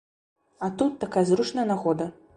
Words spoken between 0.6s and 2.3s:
А тут такая зручная нагода.